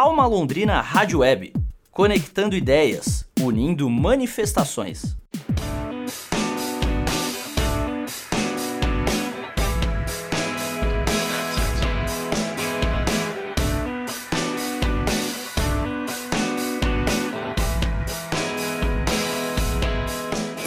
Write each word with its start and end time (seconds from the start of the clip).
Alma 0.00 0.28
Londrina 0.28 0.80
Rádio 0.80 1.18
Web, 1.18 1.52
conectando 1.90 2.54
ideias, 2.54 3.28
unindo 3.40 3.90
manifestações. 3.90 5.17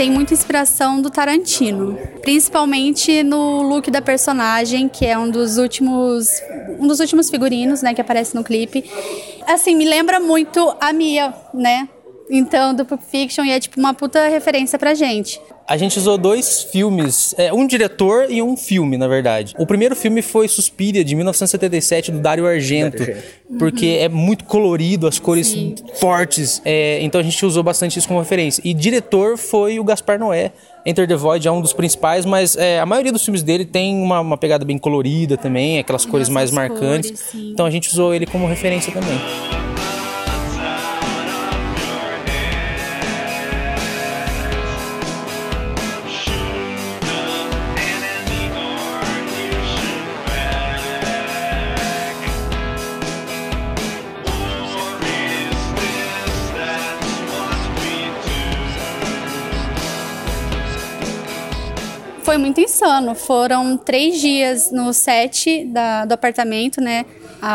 Tem 0.01 0.09
muita 0.09 0.33
inspiração 0.33 0.99
do 0.99 1.11
Tarantino, 1.11 1.95
principalmente 2.23 3.21
no 3.21 3.61
look 3.61 3.91
da 3.91 4.01
personagem, 4.01 4.89
que 4.89 5.05
é 5.05 5.15
um 5.15 5.29
dos 5.29 5.59
últimos 5.59 6.41
um 6.79 6.87
dos 6.87 6.99
últimos 6.99 7.29
figurinos, 7.29 7.83
né, 7.83 7.93
que 7.93 8.01
aparece 8.01 8.33
no 8.33 8.43
clipe. 8.43 8.83
Assim, 9.45 9.75
me 9.75 9.85
lembra 9.85 10.19
muito 10.19 10.75
a 10.81 10.91
Mia, 10.91 11.31
né? 11.53 11.87
Então, 12.31 12.73
do 12.73 12.83
Pulp 12.83 12.99
Fiction, 12.99 13.45
e 13.45 13.51
é 13.51 13.59
tipo 13.59 13.79
uma 13.79 13.93
puta 13.93 14.27
referência 14.27 14.79
pra 14.79 14.95
gente. 14.95 15.39
A 15.67 15.77
gente 15.77 15.97
usou 15.97 16.17
dois 16.17 16.63
filmes, 16.63 17.33
é, 17.37 17.53
um 17.53 17.65
diretor 17.65 18.29
e 18.29 18.41
um 18.41 18.57
filme, 18.57 18.97
na 18.97 19.07
verdade. 19.07 19.55
O 19.57 19.65
primeiro 19.65 19.95
filme 19.95 20.21
foi 20.21 20.47
Suspiria, 20.47 21.03
de 21.03 21.15
1977, 21.15 22.11
do 22.11 22.19
Dario 22.19 22.45
Argento, 22.45 23.03
porque 23.57 23.97
uhum. 23.97 24.03
é 24.03 24.09
muito 24.09 24.43
colorido, 24.43 25.07
as 25.07 25.19
cores 25.19 25.47
Sim. 25.47 25.75
fortes, 25.95 26.61
é, 26.65 26.99
então 27.01 27.21
a 27.21 27.23
gente 27.23 27.45
usou 27.45 27.63
bastante 27.63 27.97
isso 27.97 28.07
como 28.07 28.19
referência. 28.19 28.61
E 28.65 28.73
diretor 28.73 29.37
foi 29.37 29.79
o 29.79 29.83
Gaspar 29.83 30.19
Noé, 30.19 30.51
Enter 30.85 31.07
the 31.07 31.15
Void 31.15 31.47
é 31.47 31.51
um 31.51 31.61
dos 31.61 31.73
principais, 31.73 32.25
mas 32.25 32.55
é, 32.55 32.79
a 32.79 32.85
maioria 32.85 33.11
dos 33.11 33.23
filmes 33.23 33.43
dele 33.43 33.65
tem 33.65 33.95
uma, 33.95 34.19
uma 34.19 34.37
pegada 34.37 34.65
bem 34.65 34.77
colorida 34.77 35.37
também, 35.37 35.79
aquelas 35.79 36.05
cores 36.05 36.27
mais 36.27 36.51
marcantes. 36.51 37.11
Cores, 37.11 37.51
então 37.51 37.65
a 37.65 37.69
gente 37.69 37.89
usou 37.89 38.13
ele 38.13 38.25
como 38.25 38.47
referência 38.47 38.91
também. 38.91 39.60
Foi 62.31 62.37
muito 62.37 62.61
insano. 62.61 63.13
Foram 63.13 63.75
três 63.75 64.21
dias 64.21 64.71
no 64.71 64.93
set 64.93 65.65
da, 65.65 66.05
do 66.05 66.13
apartamento, 66.13 66.79
né? 66.79 67.05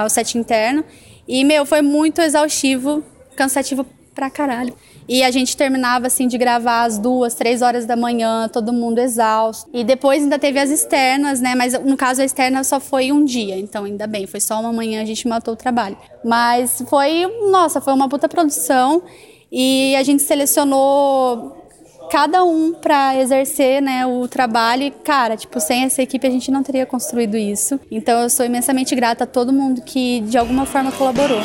O 0.05 0.09
set 0.11 0.37
interno. 0.37 0.85
E, 1.27 1.43
meu, 1.45 1.65
foi 1.65 1.81
muito 1.81 2.21
exaustivo, 2.21 3.03
cansativo 3.35 3.87
pra 4.15 4.29
caralho. 4.29 4.75
E 5.09 5.23
a 5.23 5.31
gente 5.31 5.57
terminava, 5.57 6.09
assim, 6.09 6.29
de 6.29 6.37
gravar 6.37 6.83
às 6.83 6.99
duas, 6.99 7.33
três 7.33 7.63
horas 7.63 7.87
da 7.87 7.97
manhã, 7.97 8.51
todo 8.53 8.71
mundo 8.71 8.99
exausto. 8.99 9.71
E 9.73 9.83
depois 9.83 10.23
ainda 10.23 10.39
teve 10.39 10.59
as 10.59 10.69
externas, 10.69 11.41
né? 11.41 11.55
Mas 11.55 11.73
no 11.73 11.97
caso 11.97 12.21
a 12.21 12.25
externa 12.27 12.63
só 12.63 12.79
foi 12.79 13.11
um 13.11 13.25
dia, 13.25 13.57
então 13.59 13.85
ainda 13.85 14.07
bem, 14.07 14.27
foi 14.27 14.41
só 14.41 14.61
uma 14.61 14.75
manhã 14.75 15.01
a 15.01 15.07
gente 15.07 15.27
matou 15.27 15.55
o 15.55 15.57
trabalho. 15.57 15.97
Mas 16.23 16.83
foi, 16.87 17.27
nossa, 17.51 17.81
foi 17.81 17.95
uma 17.95 18.11
puta 18.11 18.29
produção. 18.29 19.03
E 19.51 19.97
a 19.97 20.03
gente 20.03 20.23
selecionou 20.23 21.66
cada 22.11 22.45
um 22.45 22.73
para 22.73 23.17
exercer 23.21 23.83
né, 23.83 24.07
o 24.07 24.27
trabalho. 24.29 24.85
E, 24.85 24.91
cara, 24.91 25.37
tipo, 25.37 25.61
sem 25.61 25.85
essa 25.85 26.03
equipe 26.03 26.27
a 26.27 26.31
gente 26.31 26.51
não 26.51 26.63
teria 26.63 26.87
construído 26.87 27.37
isso. 27.37 27.79
Então 27.91 28.21
eu 28.21 28.31
sou 28.31 28.45
imensamente 28.45 28.95
grata 28.95 29.25
a 29.25 29.27
todo 29.27 29.53
mundo 29.53 29.83
que 29.83 30.21
de 30.21 30.39
alguma 30.39 30.67
forma 30.67 30.93
colaborou. 30.93 31.41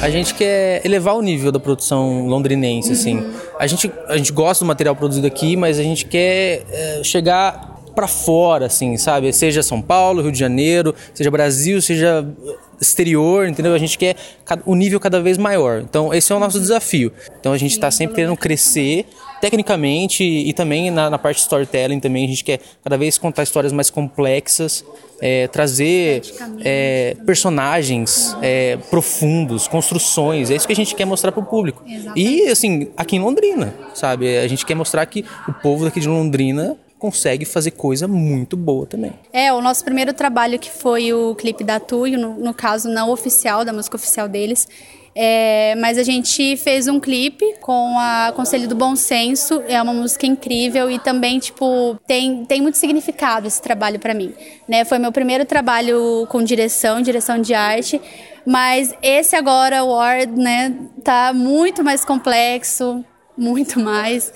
A 0.00 0.10
gente 0.10 0.32
quer 0.34 0.80
elevar 0.86 1.16
o 1.16 1.20
nível 1.20 1.50
da 1.50 1.58
produção 1.58 2.28
londrinense, 2.28 2.92
assim. 2.92 3.20
A 3.58 3.66
gente, 3.66 3.90
a 4.06 4.16
gente 4.16 4.32
gosta 4.32 4.64
do 4.64 4.68
material 4.68 4.94
produzido 4.94 5.26
aqui, 5.26 5.56
mas 5.56 5.78
a 5.78 5.82
gente 5.82 6.06
quer 6.06 6.64
é, 6.70 7.00
chegar 7.02 7.77
para 7.98 8.06
fora, 8.06 8.66
assim, 8.66 8.96
sabe? 8.96 9.32
Seja 9.32 9.60
São 9.60 9.82
Paulo, 9.82 10.22
Rio 10.22 10.30
de 10.30 10.38
Janeiro, 10.38 10.94
seja 11.12 11.32
Brasil, 11.32 11.82
seja 11.82 12.24
exterior, 12.80 13.48
entendeu? 13.48 13.74
A 13.74 13.78
gente 13.78 13.98
quer 13.98 14.14
o 14.64 14.76
nível 14.76 15.00
cada 15.00 15.20
vez 15.20 15.36
maior. 15.36 15.80
Então, 15.80 16.14
esse 16.14 16.32
é 16.32 16.36
o 16.36 16.38
nosso 16.38 16.60
desafio. 16.60 17.12
Então, 17.40 17.52
a 17.52 17.58
gente 17.58 17.72
está 17.72 17.90
sempre 17.90 18.14
querendo 18.14 18.36
crescer 18.36 19.04
tecnicamente 19.40 20.22
e 20.22 20.52
também 20.52 20.92
na, 20.92 21.10
na, 21.10 21.18
parte 21.18 21.38
de 21.38 21.42
storytelling 21.42 21.98
também. 21.98 22.24
A 22.24 22.28
gente 22.28 22.44
quer 22.44 22.60
cada 22.84 22.96
vez 22.96 23.18
contar 23.18 23.42
histórias 23.42 23.72
mais 23.72 23.90
complexas, 23.90 24.84
é, 25.20 25.48
trazer 25.48 26.22
é, 26.64 27.16
personagens 27.26 28.36
é, 28.40 28.76
profundos, 28.90 29.66
construções. 29.66 30.52
É 30.52 30.54
isso 30.54 30.68
que 30.68 30.72
a 30.72 30.76
gente 30.76 30.94
quer 30.94 31.04
mostrar 31.04 31.32
para 31.32 31.42
o 31.42 31.44
público. 31.44 31.82
E, 32.14 32.46
assim, 32.46 32.92
aqui 32.96 33.16
em 33.16 33.20
Londrina, 33.20 33.74
sabe? 33.92 34.38
A 34.38 34.46
gente 34.46 34.64
quer 34.64 34.76
mostrar 34.76 35.04
que 35.06 35.24
o 35.48 35.52
povo 35.52 35.84
daqui 35.84 35.98
de 35.98 36.06
Londrina 36.06 36.76
consegue 36.98 37.44
fazer 37.44 37.72
coisa 37.72 38.08
muito 38.08 38.56
boa 38.56 38.86
também. 38.86 39.12
É, 39.32 39.52
o 39.52 39.60
nosso 39.60 39.84
primeiro 39.84 40.12
trabalho 40.12 40.58
que 40.58 40.70
foi 40.70 41.12
o 41.12 41.34
clipe 41.34 41.62
da 41.62 41.78
Tuyo, 41.78 42.18
no, 42.18 42.34
no 42.34 42.52
caso 42.52 42.88
não 42.88 43.10
oficial, 43.10 43.64
da 43.64 43.72
música 43.72 43.96
oficial 43.96 44.28
deles, 44.28 44.68
é, 45.20 45.74
mas 45.76 45.98
a 45.98 46.04
gente 46.04 46.56
fez 46.56 46.86
um 46.86 47.00
clipe 47.00 47.44
com 47.60 47.98
a 47.98 48.32
Conselho 48.36 48.68
do 48.68 48.74
Bom 48.76 48.94
Senso, 48.94 49.60
é 49.66 49.82
uma 49.82 49.92
música 49.92 50.26
incrível 50.26 50.88
e 50.88 50.98
também, 50.98 51.40
tipo, 51.40 51.98
tem, 52.06 52.44
tem 52.44 52.60
muito 52.60 52.78
significado 52.78 53.48
esse 53.48 53.60
trabalho 53.60 53.98
para 53.98 54.14
mim. 54.14 54.32
Né? 54.68 54.84
Foi 54.84 54.96
meu 54.98 55.10
primeiro 55.10 55.44
trabalho 55.44 56.24
com 56.28 56.40
direção, 56.40 57.02
direção 57.02 57.40
de 57.40 57.52
arte, 57.52 58.00
mas 58.46 58.94
esse 59.02 59.34
agora, 59.34 59.82
o 59.82 59.88
Word, 59.88 60.40
né, 60.40 60.74
tá 61.02 61.32
muito 61.34 61.82
mais 61.82 62.04
complexo, 62.04 63.04
muito 63.36 63.80
mais. 63.80 64.32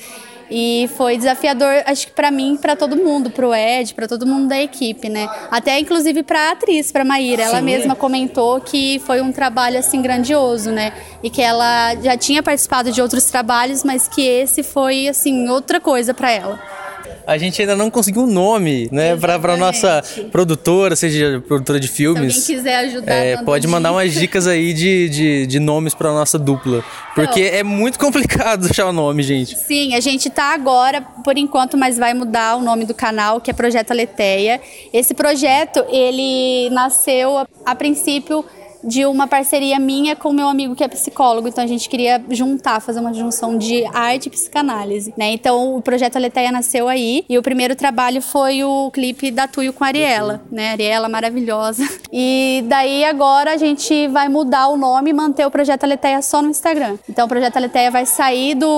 E 0.54 0.86
foi 0.98 1.16
desafiador, 1.16 1.82
acho 1.86 2.08
que 2.08 2.12
para 2.12 2.30
mim, 2.30 2.58
para 2.60 2.76
todo 2.76 2.94
mundo, 2.94 3.30
para 3.30 3.48
o 3.48 3.54
Ed, 3.54 3.94
para 3.94 4.06
todo 4.06 4.26
mundo 4.26 4.48
da 4.48 4.60
equipe, 4.60 5.08
né? 5.08 5.26
Até 5.50 5.78
inclusive 5.78 6.22
para 6.22 6.50
a 6.50 6.52
atriz, 6.52 6.92
para 6.92 7.06
Maíra, 7.06 7.44
ela 7.44 7.62
mesma 7.62 7.96
comentou 7.96 8.60
que 8.60 9.00
foi 9.06 9.22
um 9.22 9.32
trabalho 9.32 9.78
assim 9.78 10.02
grandioso, 10.02 10.70
né? 10.70 10.92
E 11.22 11.30
que 11.30 11.40
ela 11.40 11.94
já 12.02 12.18
tinha 12.18 12.42
participado 12.42 12.92
de 12.92 13.00
outros 13.00 13.24
trabalhos, 13.24 13.82
mas 13.82 14.06
que 14.06 14.20
esse 14.20 14.62
foi 14.62 15.08
assim 15.08 15.48
outra 15.48 15.80
coisa 15.80 16.12
para 16.12 16.30
ela 16.30 16.81
a 17.26 17.38
gente 17.38 17.60
ainda 17.60 17.76
não 17.76 17.90
conseguiu 17.90 18.22
um 18.22 18.26
nome, 18.26 18.88
né, 18.90 19.16
para 19.16 19.38
para 19.38 19.56
nossa 19.56 20.02
produtora, 20.30 20.96
seja 20.96 21.42
produtora 21.46 21.78
de 21.78 21.88
filmes. 21.88 22.34
Se 22.34 22.52
alguém 22.52 22.56
quiser 22.56 22.76
ajudar, 22.86 23.12
é, 23.12 23.36
pode 23.42 23.66
mandar 23.66 23.92
umas 23.92 24.12
dicas 24.12 24.46
aí 24.46 24.72
de, 24.72 25.08
de, 25.08 25.46
de 25.46 25.60
nomes 25.60 25.94
para 25.94 26.10
nossa 26.12 26.38
dupla, 26.38 26.84
porque 27.14 27.40
então, 27.40 27.58
é 27.58 27.62
muito 27.62 27.98
complicado 27.98 28.66
achar 28.70 28.86
o 28.86 28.92
nome, 28.92 29.22
gente. 29.22 29.58
Sim, 29.58 29.94
a 29.94 30.00
gente 30.00 30.30
tá 30.30 30.54
agora, 30.54 31.00
por 31.24 31.36
enquanto, 31.36 31.76
mas 31.76 31.98
vai 31.98 32.14
mudar 32.14 32.56
o 32.56 32.62
nome 32.62 32.84
do 32.84 32.94
canal, 32.94 33.40
que 33.40 33.50
é 33.50 33.54
Projeto 33.54 33.90
Aleteia. 33.90 34.60
Esse 34.92 35.14
projeto, 35.14 35.84
ele 35.88 36.70
nasceu 36.70 37.38
a, 37.38 37.46
a 37.64 37.74
princípio 37.74 38.44
de 38.82 39.06
uma 39.06 39.26
parceria 39.26 39.78
minha 39.78 40.16
com 40.16 40.32
meu 40.32 40.48
amigo 40.48 40.74
que 40.74 40.84
é 40.84 40.88
psicólogo. 40.88 41.48
Então 41.48 41.62
a 41.62 41.66
gente 41.66 41.88
queria 41.88 42.22
juntar, 42.30 42.80
fazer 42.80 43.00
uma 43.00 43.12
junção 43.12 43.56
de 43.56 43.84
arte 43.86 44.26
e 44.26 44.30
psicanálise, 44.30 45.12
né? 45.16 45.32
Então 45.32 45.76
o 45.76 45.82
projeto 45.82 46.16
Aleteia 46.16 46.50
nasceu 46.50 46.88
aí 46.88 47.24
e 47.28 47.38
o 47.38 47.42
primeiro 47.42 47.76
trabalho 47.76 48.20
foi 48.20 48.64
o 48.64 48.90
clipe 48.90 49.30
da 49.30 49.46
Tuyo 49.46 49.72
com 49.72 49.84
a 49.84 49.88
Ariela, 49.88 50.42
né? 50.50 50.72
Ariela 50.72 51.08
maravilhosa. 51.08 51.82
E 52.14 52.62
daí 52.66 53.06
agora 53.06 53.54
a 53.54 53.56
gente 53.56 54.06
vai 54.08 54.28
mudar 54.28 54.68
o 54.68 54.76
nome 54.76 55.08
e 55.08 55.12
manter 55.14 55.46
o 55.46 55.50
projeto 55.50 55.84
Aleteia 55.84 56.20
só 56.20 56.42
no 56.42 56.50
Instagram. 56.50 56.98
Então 57.08 57.24
o 57.24 57.28
projeto 57.28 57.56
Aleteia 57.56 57.90
vai 57.90 58.04
sair 58.04 58.54
do 58.54 58.68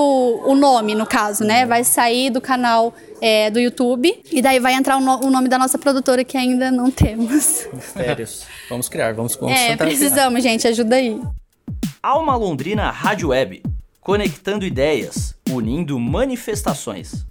o 0.45 0.55
nome, 0.55 0.95
no 0.95 1.05
caso, 1.05 1.43
né? 1.43 1.65
Vai 1.65 1.83
sair 1.83 2.29
do 2.29 2.39
canal 2.39 2.93
é, 3.21 3.49
do 3.49 3.59
YouTube. 3.59 4.21
E 4.31 4.41
daí 4.41 4.59
vai 4.59 4.73
entrar 4.73 4.97
o, 4.97 5.01
no, 5.01 5.25
o, 5.25 5.31
nome 5.31 5.47
da 5.47 5.57
nossa 5.57 5.77
produtora 5.77 6.23
que 6.23 6.37
ainda 6.37 6.71
não 6.71 6.89
temos. 6.91 7.67
Mistérios. 7.73 8.45
vamos 8.69 8.89
criar, 8.89 9.13
vamos, 9.13 9.35
vamos 9.35 9.55
É, 9.55 9.75
precisamos, 9.75 10.41
gente, 10.41 10.67
ajuda 10.67 10.95
aí. 10.95 11.19
Alma 12.01 12.35
Londrina 12.35 12.91
Rádio 12.91 13.29
Web, 13.29 13.63
conectando 13.99 14.65
ideias, 14.65 15.35
unindo 15.49 15.99
manifestações. 15.99 17.25